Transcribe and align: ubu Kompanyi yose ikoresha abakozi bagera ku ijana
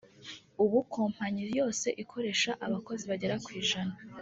ubu 0.63 0.77
Kompanyi 0.95 1.43
yose 1.59 1.87
ikoresha 2.03 2.51
abakozi 2.65 3.03
bagera 3.11 3.35
ku 3.43 3.49
ijana 3.61 3.95